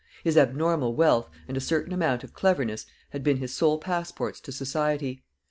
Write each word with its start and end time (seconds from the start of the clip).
His 0.23 0.35
abnormal 0.35 0.95
wealth, 0.95 1.29
and 1.47 1.55
a 1.55 1.59
certain 1.61 1.93
amount 1.93 2.23
of 2.23 2.33
cleverness, 2.33 2.87
had 3.11 3.23
been 3.23 3.37
his 3.37 3.53
sole 3.53 3.77
passports 3.77 4.39
to 4.41 4.51
society. 4.51 5.21